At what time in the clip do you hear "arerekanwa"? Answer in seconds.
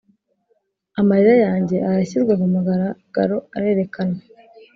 3.55-4.19